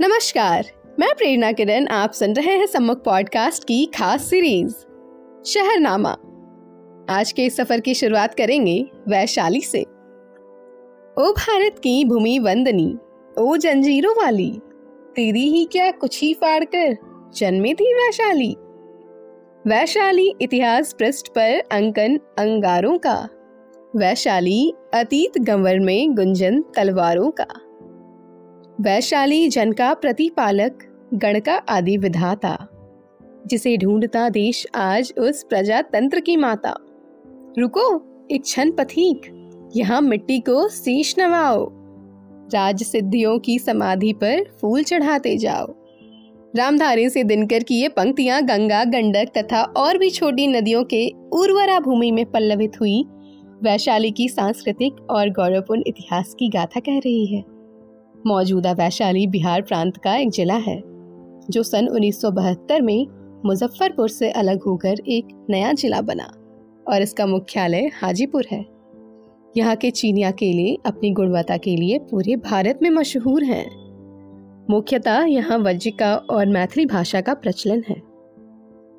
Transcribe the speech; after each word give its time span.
नमस्कार, 0.00 0.66
मैं 1.00 1.14
प्रेरणा 1.14 1.52
किरण, 1.52 1.86
आप 1.86 2.12
सुन 2.12 2.32
रहे 2.32 2.56
हैं 2.56 2.66
सम्मुख 2.66 3.04
पॉडकास्ट 3.04 3.64
की 3.64 3.86
खास 3.86 4.24
सीरीज़ 4.24 4.74
शहरनामा। 5.46 6.10
आज 7.10 7.32
के 7.32 7.44
इस 7.44 7.56
सफ़र 7.56 7.80
की 7.80 7.94
शुरुआत 7.94 8.34
करेंगे 8.34 8.90
वैशाली 9.08 9.60
से। 9.60 9.82
ओ 11.18 11.32
भारत 11.32 11.78
की 11.78 12.04
भूमि 12.04 12.38
वंदनी, 12.38 12.98
ओ 13.38 13.56
जंजीरों 13.56 14.12
वाली, 14.12 14.60
तेरी 15.16 15.48
ही 15.48 15.64
क्या 15.64 15.90
कुछ 15.90 16.22
ही 16.22 16.34
फाड़ 16.34 16.64
कर 16.64 16.96
जन्मी 17.36 17.74
थी 17.74 17.94
वैशाली। 17.94 18.56
वैशाली 19.66 20.34
इतिहास 20.40 20.92
पृष्ठ 20.92 21.28
पर 21.28 21.62
अंकन 21.72 22.16
अंगारों 22.16 22.98
का, 22.98 23.28
वैशाली 23.96 24.72
अतीत 24.94 25.38
गंवर 25.38 25.78
में 25.78 26.14
गुंजन 26.14 26.60
तलवारों 26.60 27.30
का। 27.30 27.46
वैशाली 28.80 29.48
जन 29.48 29.72
का 29.72 29.94
प्रतिपालक, 29.94 30.78
गण 31.14 31.40
का 31.40 31.54
आदि 31.54 31.96
विधाता। 31.96 32.68
जिसे 33.46 33.76
ढूंढता 33.76 34.28
देश 34.28 34.66
आज 34.74 35.12
उस 35.18 35.42
प्रजातंत्र 35.42 36.20
की 36.20 36.36
माता। 36.36 36.74
रुको, 37.58 38.02
एक 38.30 38.42
क्षण 38.42 38.70
पथीक, 38.70 39.20
यहाँ 39.76 40.00
मिट्टी 40.00 40.40
को 40.40 40.68
शीश 40.68 41.14
नवाओ। 41.18 41.68
राज 42.54 42.82
सिद्धियों 42.82 43.38
की 43.38 43.58
समाधि 43.58 44.12
पर 44.12 44.44
फूल 44.60 44.82
चढ़ाते 44.82 45.36
जाओ। 45.36 45.74
रामधारी 46.56 47.10
से 47.10 47.24
दिनकर 47.24 47.62
की 47.62 47.74
ये 47.74 47.88
पंक्तियाँ 47.88 48.42
गंगा, 48.42 48.84
गंडक 48.84 49.28
तथा 49.38 49.62
और 49.62 49.98
भी 49.98 50.10
छोटी 50.10 50.46
नदियों 50.46 50.84
के 50.84 51.10
उर्वरा 51.32 51.80
भूमि 51.80 52.10
में 52.10 52.26
पल्लवित 52.26 52.80
हुई, 52.80 53.04
वैशाली 53.62 54.10
की 54.10 54.28
सांस्कृतिक 54.28 55.10
और 55.10 55.30
गौरवपूर्ण 55.30 55.82
इतिहास 55.86 56.34
की 56.38 56.48
गाथा 56.48 56.80
कह 56.80 56.98
रही 56.98 57.26
है। 57.26 57.57
मौजूदा 58.26 58.72
वैशाली 58.72 59.26
बिहार 59.26 59.62
प्रांत 59.62 59.96
का 59.96 60.16
एक 60.16 60.30
जिला 60.30 60.54
है, 60.54 60.80
जो 61.50 61.62
सन 61.62 61.86
1972 61.86 62.80
में 62.80 63.06
मुजफ्फरपुर 63.44 64.08
से 64.08 64.30
अलग 64.30 64.62
होकर 64.62 65.00
एक 65.08 65.28
नया 65.50 65.72
जिला 65.72 66.00
बना 66.00 66.30
और 66.88 67.02
इसका 67.02 67.26
मुख्यालय 67.26 67.90
हाजीपुर 68.02 68.46
है। 68.52 68.64
यहाँ 69.56 69.76
के 69.76 69.90
चीनिया 69.90 70.30
केले 70.30 70.74
अपनी 70.86 71.10
गुणवत्ता 71.10 71.56
के 71.56 71.76
लिए 71.76 71.98
पूरे 71.98 72.36
भारत 72.36 72.78
में 72.82 72.90
मशहूर 72.90 73.44
हैं। 73.44 73.66
मुख्यतः 74.70 75.24
यहाँ 75.24 75.58
वज्जिका 75.58 76.14
और 76.14 76.46
मैथिली 76.46 76.86
भाषा 76.86 77.20
का 77.20 77.34
प्रचलन 77.34 77.82
है। 77.88 77.96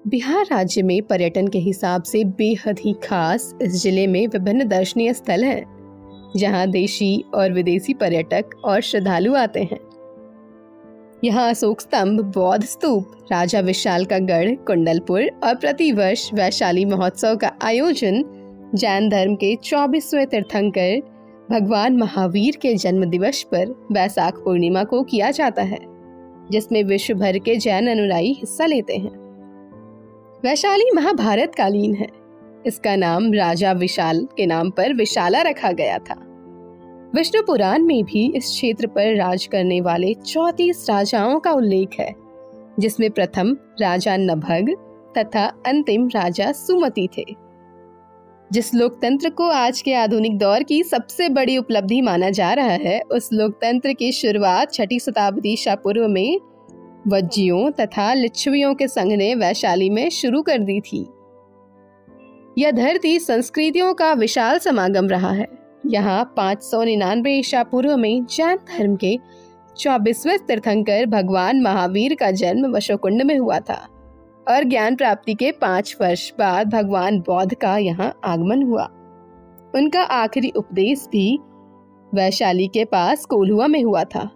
बिहार 0.08 0.46
राज्य 0.46 0.82
में 0.82 1.02
पर्यटन 1.02 1.48
के 1.48 1.60
हिसाब 1.60 2.04
से 2.04 2.24
बेहद 2.24 2.80
ही 2.80 2.94
खास 3.04 3.54
इस 3.62 3.72
ज़िले 3.72 4.08
में 4.08 4.28
विभिन्न 4.28 4.68
दर्शनीय 4.68 5.14
स्थल 5.14 5.44
हैं। 5.44 5.79
जहाँ 6.38 6.68
देशी 6.68 7.26
और 7.34 7.52
विदेशी 7.52 7.94
पर्यटक 7.94 8.50
और 8.66 8.82
श्रद्धालु 8.82 9.36
आते 9.36 9.64
हैं। 9.64 9.80
यहाँ 11.24 11.50
अशोक 11.50 11.82
स्तंभ, 11.82 12.22
बौद्ध 12.22 12.64
स्तूप, 12.66 13.12
राजा 13.32 13.60
विशाल 13.60 14.06
का 14.06 14.20
गढ़, 14.20 14.56
कुंडलपुर 14.56 15.30
और 15.44 15.56
प्रतिवर्ष 15.56 16.30
वैशाली 16.34 16.86
महोत्सव 16.86 17.36
का 17.36 17.52
आयोजन 17.62 18.24
जैन 18.76 19.10
धर्म 19.10 19.36
के 19.36 19.56
चौबीसवें 19.56 20.28
तीर्थंकर 20.28 21.02
भगवान 21.52 21.98
महावीर 21.98 22.56
के 22.56 22.76
जन्म 22.76 23.06
दिवस 23.06 23.44
पर 23.44 23.88
वैसाख 23.92 24.38
पूर्णिमा 24.38 24.84
को 24.84 25.04
किया 25.04 25.32
जाता 25.32 25.62
है, 25.62 25.80
जिसमें 26.52 26.84
विश्व 26.84 27.14
भर 27.14 27.38
के 27.38 27.56
जैन 27.56 27.88
अनुयायी 27.88 28.34
हिस्सा 28.34 28.66
लेते 28.66 28.96
हैं। 28.96 29.12
वैशाली 30.46 30.92
महाभारत 30.96 31.56
कालीन 31.56 31.96
है। 31.96 32.19
इसका 32.66 32.96
नाम 32.96 33.34
राजा 33.34 33.72
विशाल 33.72 34.28
के 34.38 34.46
नाम 34.46 34.70
पर 34.70 34.94
विशाला 34.94 35.42
रखा 35.42 35.72
गया 35.72 35.98
था। 36.00 36.16
विष्णु 37.16 37.42
पुराण 37.44 37.84
में 37.84 38.04
भी 38.04 38.32
इस 38.36 38.46
क्षेत्र 38.46 38.88
पर 38.88 39.16
राज 39.16 39.46
करने 39.46 39.82
वाले 39.82 40.14
चौतीस 40.14 40.86
राजाओं 40.90 41.40
का 41.40 41.52
उल्लेख 41.52 42.00
है, 42.00 42.14
जिसमें 42.80 43.10
प्रथम 43.12 43.58
राजा 43.82 44.18
नभग 44.18 44.74
तथा 45.18 45.46
अंतिम 45.68 46.08
राजा 46.08 46.52
सुमति 46.52 47.08
थे। 47.18 47.26
जिस 48.52 48.74
लोकतंत्र 48.76 49.30
को 49.30 49.50
आज 49.50 49.82
के 49.82 49.94
आधुनिक 49.94 50.38
दौर 50.38 50.64
की 50.64 50.84
सबसे 50.84 51.30
बड़ी 51.30 51.58
उपलब्धि 51.58 52.02
माना 52.02 52.30
जा 52.30 52.54
रहा 52.54 52.66
है, 52.66 53.02
उस 53.02 53.30
लोकतंत्र 53.34 53.94
की 53.94 54.12
शुरुआत 54.12 54.74
छठी 54.74 55.00
शताब्दी 55.00 55.54
ईसा 55.54 55.76
पूर्व 55.76 56.08
में 56.08 56.40
वज्जियों 57.08 57.72
तथा 57.72 58.14
लिच्छवियों 58.14 58.74
के 58.76 58.88
संघ 58.88 59.12
ने 59.14 59.36
वैशाली 59.36 59.90
में 59.90 60.10
शुरू 60.10 60.42
कर 60.42 60.58
दी 60.58 60.80
थी। 60.82 61.08
यह 62.60 62.72
धरती 62.72 63.20
संस्कृतियों 63.20 63.94
का 63.94 64.12
विशाल 64.14 64.58
समागम 64.58 65.08
रहा 65.08 65.30
है। 65.32 65.48
यहाँ 65.86 66.24
पाँच 66.38 66.64
सौ 66.64 66.84
निन्यानवे 66.84 67.32
ईसा 67.32 67.62
पूर्व 67.64 67.96
में 67.98 68.26
जैन 68.26 68.58
धर्म 68.70 68.96
के 68.96 69.16
चौबीसवें 69.78 70.38
तीर्थंकर 70.40 71.06
भगवान 71.06 71.62
महावीर 71.62 72.16
का 72.16 72.32
जन्म 72.32 72.72
वशोकुंड 72.76 73.22
में 73.22 73.38
हुआ 73.38 73.60
था 73.60 73.78
और 74.48 74.64
ज्ञान 74.64 74.96
प्राप्ति 74.96 75.34
के 75.34 75.52
पाँच 75.52 75.96
वर्ष 76.02 76.30
बाद 76.40 76.74
भगवान 76.74 77.20
बौद्ध 77.20 77.54
का 77.54 77.78
यहाँ 77.78 78.14
आगमन 78.24 78.64
हुआ। 78.64 78.84
उनका 79.76 80.02
आखिरी 80.02 80.52
उपदेश 80.56 81.08
भी 81.12 81.40
वैशाली 82.12 82.68
के 82.68 82.86
पास 82.86 83.26
कोल्हुआ 83.26 83.68
में 83.68 83.84
हुआ 83.84 84.04
था। 84.06 84.30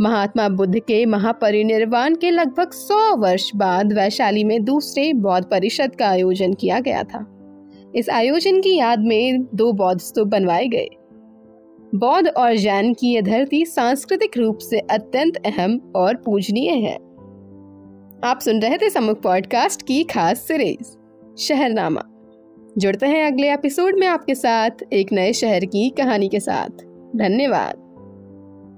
महात्मा 0.00 0.48
बुद्ध 0.48 0.78
के 0.78 1.06
महापरिनिर्वाण 1.06 2.14
के 2.14 2.30
लगभग 2.30 2.70
सौ 2.70 3.16
वर्ष 3.16 3.50
बाद 3.56 3.92
वैशाली 3.92 4.44
में 4.44 4.64
दूसरे 4.64 5.12
बौद्ध 5.12 5.46
परिषद 5.46 5.94
का 5.94 6.08
आयोजन 6.08 6.54
किया 6.54 6.80
गया 6.80 7.02
था। 7.02 7.30
इस 7.94 8.10
आयोजन 8.10 8.60
की 8.60 8.76
याद 8.76 8.98
में 8.98 9.46
दो 9.54 9.72
बौद्ध 9.72 10.00
स्तूप 10.00 10.28
बनवाए 10.28 10.66
गए। 10.66 10.88
बौद्ध 11.94 12.28
और 12.28 12.56
जैन 12.56 12.94
की 12.94 13.14
यह 13.14 13.20
धरती 13.20 13.66
सांस्कृतिक 13.66 14.38
रूप 14.38 14.58
से 14.58 14.78
अत्यंत 14.78 15.36
अहम 15.36 15.92
और 15.96 16.16
पूजनीय 16.16 16.70
है। 16.70 16.96
आप 18.24 18.38
सुन 18.40 18.60
रहे 18.60 18.76
थे 18.76 18.90
समुख 18.90 19.22
पॉडकास्ट 19.22 19.82
की 19.82 20.04
खास 20.04 20.38
सीरीज़, 20.38 20.96
शहरनामा। 21.38 22.02
जुड़ते 22.78 23.06
हैं 23.06 23.26
अगले 23.26 23.52
एपिसोड 23.52 23.98
में 23.98 24.06
आपके 24.06 24.34
साथ 24.34 24.70
एक 24.92 25.12
नए 25.12 25.32
शहर 25.32 25.64
की 25.64 25.90
कहानी 25.90 26.28
के 26.28 26.40
साथ। 26.40 26.70
धन्यवाद। 27.16 27.83